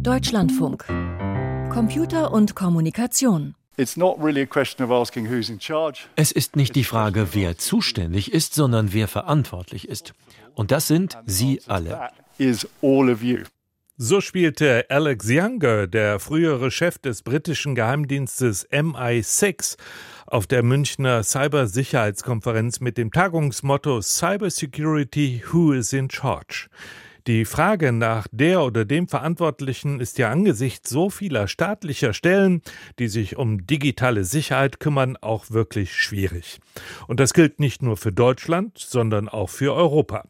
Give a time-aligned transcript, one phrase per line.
[0.00, 0.84] Deutschlandfunk.
[1.72, 3.54] Computer und Kommunikation.
[3.76, 3.96] Es
[6.32, 10.14] ist nicht die Frage, wer zuständig ist, sondern wer verantwortlich ist.
[10.54, 12.10] Und das sind Sie alle.
[13.96, 19.76] So spielte Alex Younger, der frühere Chef des britischen Geheimdienstes MI6,
[20.26, 26.68] auf der Münchner Cybersicherheitskonferenz mit dem Tagungsmotto Cybersecurity Who is in Charge?
[27.28, 32.62] Die Frage nach der oder dem Verantwortlichen ist ja angesichts so vieler staatlicher Stellen,
[32.98, 36.58] die sich um digitale Sicherheit kümmern, auch wirklich schwierig.
[37.06, 40.24] Und das gilt nicht nur für Deutschland, sondern auch für Europa.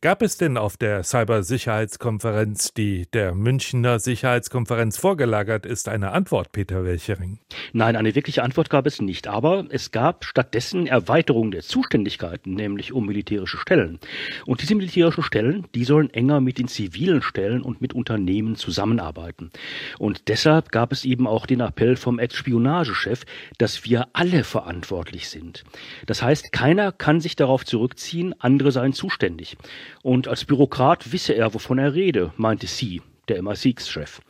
[0.00, 6.84] Gab es denn auf der Cybersicherheitskonferenz, die der Münchner Sicherheitskonferenz vorgelagert ist, eine Antwort, Peter
[6.84, 7.38] Welchering?
[7.72, 9.28] Nein, eine wirkliche Antwort gab es nicht.
[9.28, 13.98] Aber es gab stattdessen Erweiterung der Zuständigkeiten, nämlich um militärische Stellen.
[14.46, 19.50] Und diese militärischen Stellen, die sollen enger mit den zivilen Stellen und mit Unternehmen zusammenarbeiten.
[19.98, 23.24] Und deshalb gab es eben auch den Appell vom Ex-Spionagechef,
[23.58, 25.64] dass wir alle verantwortlich sind.
[26.06, 29.56] Das heißt, keiner kann sich darauf zurückziehen, andere seien zuständig.
[30.02, 34.20] Und als Bürokrat wisse er, wovon er rede, meinte sie, der MI6-Chef.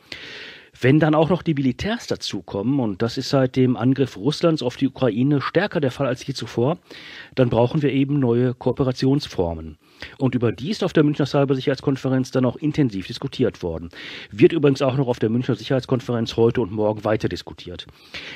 [0.79, 4.77] Wenn dann auch noch die Militärs dazukommen, und das ist seit dem Angriff Russlands auf
[4.77, 6.79] die Ukraine stärker der Fall als je zuvor,
[7.35, 9.77] dann brauchen wir eben neue Kooperationsformen.
[10.17, 13.89] Und über die ist auf der Münchner Cybersicherheitskonferenz dann auch intensiv diskutiert worden.
[14.31, 17.87] Wird übrigens auch noch auf der Münchner Sicherheitskonferenz heute und morgen weiter diskutiert.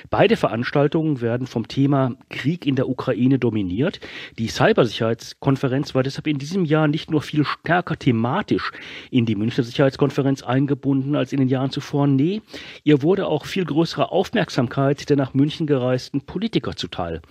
[0.09, 3.99] Beide Veranstaltungen werden vom Thema Krieg in der Ukraine dominiert.
[4.37, 8.71] Die Cybersicherheitskonferenz war deshalb in diesem Jahr nicht nur viel stärker thematisch
[9.11, 12.07] in die Münchner Sicherheitskonferenz eingebunden als in den Jahren zuvor.
[12.07, 12.41] Nee,
[12.83, 17.21] ihr wurde auch viel größere Aufmerksamkeit der nach München gereisten Politiker zuteil.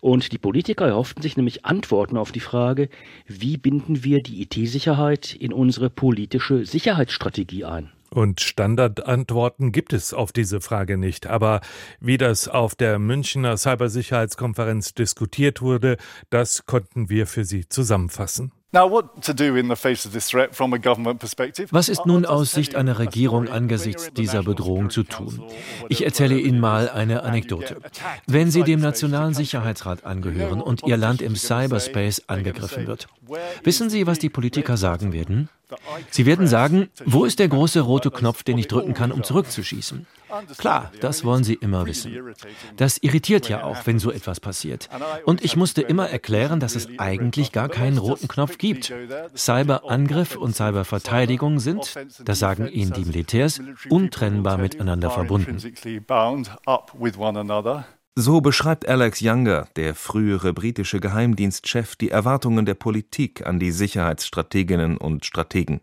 [0.00, 2.88] Und die Politiker erhofften sich nämlich Antworten auf die Frage,
[3.26, 7.90] wie binden wir die IT-Sicherheit in unsere politische Sicherheitsstrategie ein?
[8.10, 11.26] Und Standardantworten gibt es auf diese Frage nicht.
[11.26, 11.60] Aber
[12.00, 15.98] wie das auf der Münchner Cybersicherheitskonferenz diskutiert wurde,
[16.30, 18.52] das konnten wir für Sie zusammenfassen.
[21.70, 25.42] Was ist nun aus Sicht einer Regierung angesichts dieser Bedrohung zu tun?
[25.88, 27.78] Ich erzähle Ihnen mal eine Anekdote.
[28.26, 33.08] Wenn Sie dem Nationalen Sicherheitsrat angehören und Ihr Land im Cyberspace angegriffen wird,
[33.64, 35.48] wissen Sie, was die Politiker sagen werden?
[36.10, 40.06] Sie werden sagen, wo ist der große rote Knopf, den ich drücken kann, um zurückzuschießen?
[40.58, 42.34] Klar, das wollen Sie immer wissen.
[42.76, 44.88] Das irritiert ja auch, wenn so etwas passiert.
[45.24, 48.92] Und ich musste immer erklären, dass es eigentlich gar keinen roten Knopf gibt.
[49.34, 51.94] Cyberangriff und Cyberverteidigung sind,
[52.24, 55.58] das sagen Ihnen die Militärs, untrennbar miteinander verbunden.
[58.20, 64.96] So beschreibt Alex Younger, der frühere britische Geheimdienstchef, die Erwartungen der Politik an die Sicherheitsstrateginnen
[64.96, 65.80] und Strategen.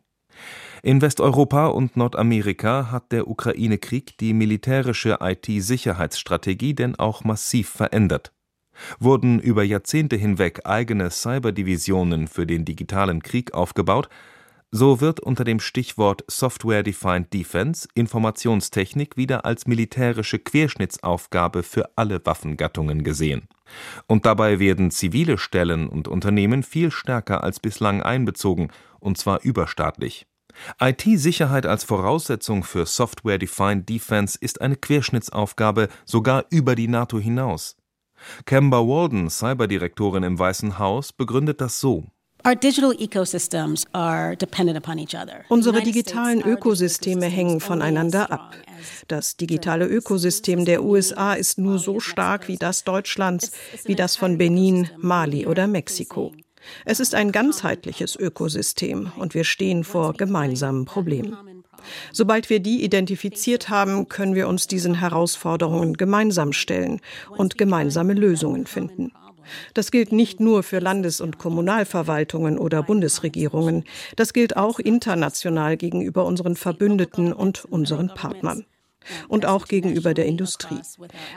[0.85, 8.33] In Westeuropa und Nordamerika hat der Ukraine-Krieg die militärische IT-Sicherheitsstrategie denn auch massiv verändert.
[8.99, 14.09] Wurden über Jahrzehnte hinweg eigene Cyberdivisionen für den digitalen Krieg aufgebaut,
[14.69, 23.03] so wird unter dem Stichwort Software-Defined Defense Informationstechnik wieder als militärische Querschnittsaufgabe für alle Waffengattungen
[23.03, 23.47] gesehen.
[24.05, 28.69] Und dabei werden zivile Stellen und Unternehmen viel stärker als bislang einbezogen,
[28.99, 30.27] und zwar überstaatlich.
[30.79, 37.77] IT-Sicherheit als Voraussetzung für Software-Defined Defense ist eine Querschnittsaufgabe sogar über die NATO hinaus.
[38.45, 42.05] Kemba Walden, Cyberdirektorin im Weißen Haus, begründet das so.
[45.49, 48.55] Unsere digitalen Ökosysteme hängen voneinander ab.
[49.07, 53.51] Das digitale Ökosystem der USA ist nur so stark wie das Deutschlands,
[53.85, 56.33] wie das von Benin, Mali oder Mexiko.
[56.85, 61.63] Es ist ein ganzheitliches Ökosystem und wir stehen vor gemeinsamen Problemen.
[62.11, 68.65] Sobald wir die identifiziert haben, können wir uns diesen Herausforderungen gemeinsam stellen und gemeinsame Lösungen
[68.65, 69.11] finden.
[69.75, 73.83] Das gilt nicht nur für Landes- und Kommunalverwaltungen oder Bundesregierungen,
[74.15, 78.65] das gilt auch international gegenüber unseren Verbündeten und unseren Partnern
[79.27, 80.79] und auch gegenüber der Industrie.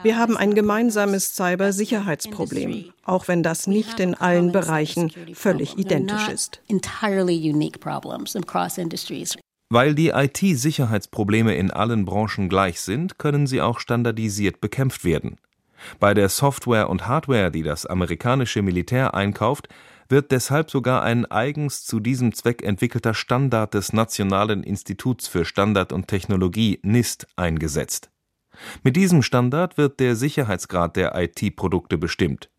[0.03, 6.61] Wir haben ein gemeinsames Cybersicherheitsproblem, auch wenn das nicht in allen Bereichen völlig identisch ist.
[9.71, 15.37] Weil die IT-Sicherheitsprobleme in allen Branchen gleich sind, können sie auch standardisiert bekämpft werden.
[16.01, 19.69] Bei der Software und Hardware, die das amerikanische Militär einkauft,
[20.09, 25.93] wird deshalb sogar ein eigens zu diesem Zweck entwickelter Standard des Nationalen Instituts für Standard
[25.93, 28.11] und Technologie NIST eingesetzt.
[28.83, 32.51] Mit diesem Standard wird der Sicherheitsgrad der IT-Produkte bestimmt.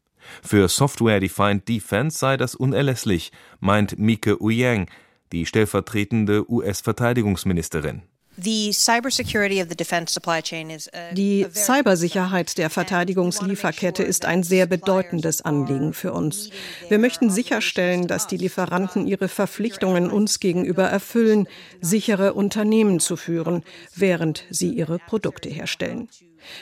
[0.43, 4.89] Für Software-Defined Defense sei das unerlässlich, meint Mike Uyang,
[5.31, 8.03] die stellvertretende US-Verteidigungsministerin.
[11.11, 16.49] Die Cybersicherheit der Verteidigungslieferkette ist ein sehr bedeutendes Anliegen für uns.
[16.87, 21.47] Wir möchten sicherstellen, dass die Lieferanten ihre Verpflichtungen uns gegenüber erfüllen,
[21.81, 23.63] sichere Unternehmen zu führen,
[23.95, 26.07] während sie ihre Produkte herstellen.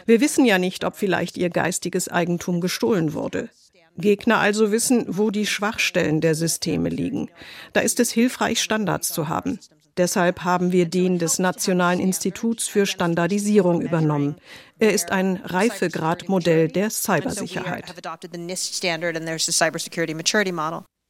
[0.05, 3.49] Wir wissen ja nicht, ob vielleicht ihr geistiges Eigentum gestohlen wurde.
[3.97, 7.29] Gegner also wissen, wo die Schwachstellen der Systeme liegen.
[7.73, 9.59] Da ist es hilfreich, Standards zu haben.
[9.97, 14.35] Deshalb haben wir den des Nationalen Instituts für Standardisierung übernommen.
[14.77, 17.85] Er ist ein Reifegradmodell der Cybersicherheit.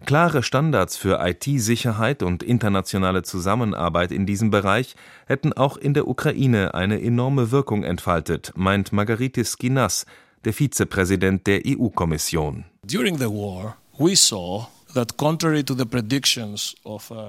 [0.05, 4.95] Klare Standards für IT-Sicherheit und internationale Zusammenarbeit in diesem Bereich
[5.25, 10.05] hätten auch in der Ukraine eine enorme Wirkung entfaltet, meint Margaritis Skinas,
[10.45, 12.65] der Vizepräsident der EU-Kommission.
[12.83, 14.67] During the war, we saw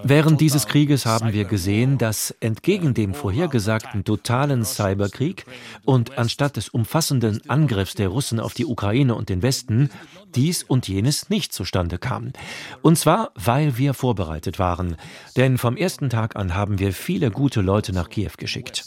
[0.05, 5.45] Während dieses Krieges haben wir gesehen, dass entgegen dem vorhergesagten totalen Cyberkrieg
[5.85, 9.91] und anstatt des umfassenden Angriffs der Russen auf die Ukraine und den Westen
[10.35, 12.33] dies und jenes nicht zustande kam.
[12.83, 14.97] Und zwar, weil wir vorbereitet waren.
[15.37, 18.85] Denn vom ersten Tag an haben wir viele gute Leute nach Kiew geschickt.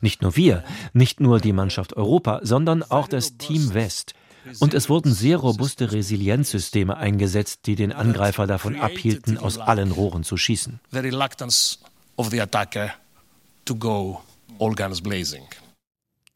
[0.00, 4.14] Nicht nur wir, nicht nur die Mannschaft Europa, sondern auch das Team West.
[4.58, 10.24] Und es wurden sehr robuste Resilienzsysteme eingesetzt, die den Angreifer davon abhielten, aus allen Rohren
[10.24, 10.80] zu schießen.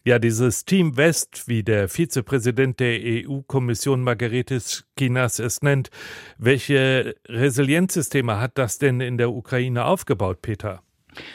[0.04, 5.90] Ja, dieses Team West, wie der Vizepräsident der EU-Kommission Margaretis Kinas es nennt,
[6.38, 10.80] welche Resilienzsysteme hat das denn in der Ukraine aufgebaut, Peter?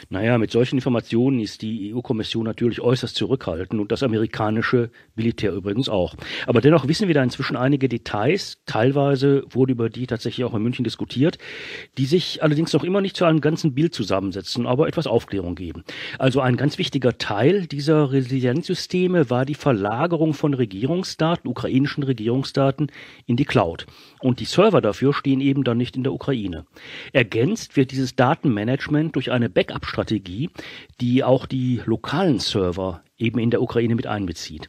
[0.08, 5.88] Naja, mit solchen Informationen ist die EU-Kommission natürlich äußerst zurückhaltend und das amerikanische Militär übrigens
[5.88, 6.14] auch.
[6.46, 8.58] Aber dennoch wissen wir da inzwischen einige Details.
[8.66, 11.38] Teilweise wurde über die tatsächlich auch in München diskutiert,
[11.98, 15.84] die sich allerdings noch immer nicht zu einem ganzen Bild zusammensetzen, aber etwas Aufklärung geben.
[16.18, 22.90] Also ein ganz wichtiger Teil dieser Resilienzsysteme war die Verlagerung von Regierungsdaten, ukrainischen Regierungsdaten,
[23.26, 23.86] in die Cloud.
[24.20, 26.66] Und die Server dafür stehen eben dann nicht in der Ukraine.
[27.12, 30.50] Ergänzt wird dieses Datenmanagement durch eine Backup Backup-Strategie,
[31.00, 34.68] die auch die lokalen Server eben in der Ukraine mit einbezieht.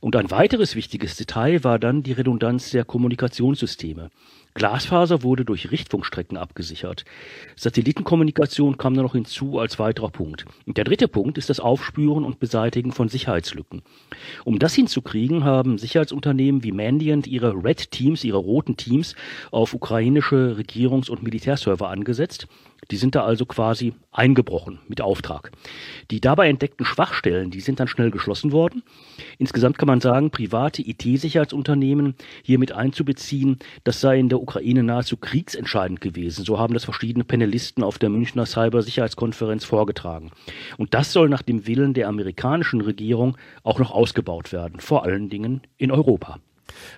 [0.00, 4.10] Und ein weiteres wichtiges Detail war dann die Redundanz der Kommunikationssysteme.
[4.56, 7.04] Glasfaser wurde durch Richtfunkstrecken abgesichert.
[7.56, 10.46] Satellitenkommunikation kam dann noch hinzu als weiterer Punkt.
[10.64, 13.82] Und der dritte Punkt ist das Aufspüren und Beseitigen von Sicherheitslücken.
[14.44, 19.14] Um das hinzukriegen, haben Sicherheitsunternehmen wie Mandiant ihre Red Teams, ihre roten Teams
[19.50, 22.46] auf ukrainische Regierungs- und Militärserver angesetzt
[22.90, 25.50] die sind da also quasi eingebrochen mit Auftrag.
[26.10, 28.82] Die dabei entdeckten Schwachstellen, die sind dann schnell geschlossen worden.
[29.38, 35.16] Insgesamt kann man sagen, private IT-Sicherheitsunternehmen hier mit einzubeziehen, das sei in der Ukraine nahezu
[35.16, 36.44] kriegsentscheidend gewesen.
[36.44, 40.30] So haben das verschiedene Panelisten auf der Münchner Cybersicherheitskonferenz vorgetragen.
[40.76, 45.28] Und das soll nach dem Willen der amerikanischen Regierung auch noch ausgebaut werden, vor allen
[45.28, 46.38] Dingen in Europa.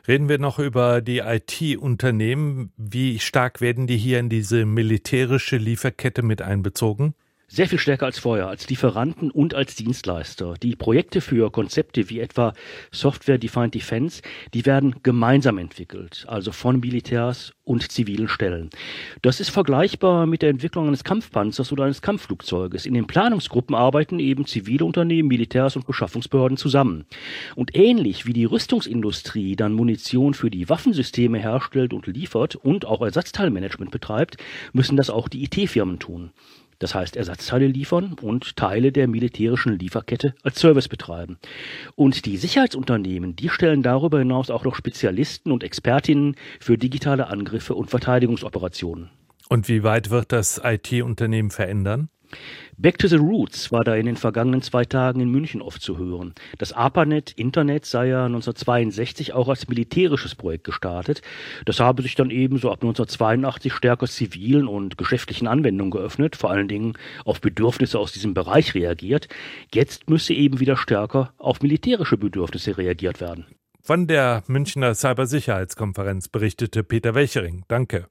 [0.06, 2.72] Reden wir noch über die IT-Unternehmen.
[2.76, 7.14] Wie stark werden die hier in diese militärische Lieferkette mit einbezogen?
[7.50, 10.54] Sehr viel stärker als vorher, als Lieferanten und als Dienstleister.
[10.62, 12.52] Die Projekte für Konzepte wie etwa
[12.92, 14.20] Software Defined Defense,
[14.52, 18.68] die werden gemeinsam entwickelt, also von Militärs und zivilen Stellen.
[19.22, 22.84] Das ist vergleichbar mit der Entwicklung eines Kampfpanzers oder eines Kampfflugzeuges.
[22.84, 27.06] In den Planungsgruppen arbeiten eben zivile Unternehmen, Militärs und Beschaffungsbehörden zusammen.
[27.56, 33.00] Und ähnlich wie die Rüstungsindustrie dann Munition für die Waffensysteme herstellt und liefert und auch
[33.00, 34.36] Ersatzteilmanagement betreibt,
[34.74, 36.30] müssen das auch die IT-Firmen tun.
[36.78, 41.38] Das heißt Ersatzteile liefern und Teile der militärischen Lieferkette als Service betreiben.
[41.96, 47.74] Und die Sicherheitsunternehmen, die stellen darüber hinaus auch noch Spezialisten und Expertinnen für digitale Angriffe
[47.74, 49.10] und Verteidigungsoperationen.
[49.48, 52.10] Und wie weit wird das IT-Unternehmen verändern?
[52.76, 55.98] Back to the Roots war da in den vergangenen zwei Tagen in München oft zu
[55.98, 56.34] hören.
[56.58, 61.22] Das ARPANET Internet sei ja 1962 auch als militärisches Projekt gestartet.
[61.64, 66.68] Das habe sich dann ebenso ab 1982 stärker zivilen und geschäftlichen Anwendungen geöffnet, vor allen
[66.68, 66.94] Dingen
[67.24, 69.28] auf Bedürfnisse aus diesem Bereich reagiert.
[69.74, 73.46] Jetzt müsse eben wieder stärker auf militärische Bedürfnisse reagiert werden.
[73.82, 77.64] Von der Münchner Cybersicherheitskonferenz berichtete Peter Welchering.
[77.68, 78.06] Danke.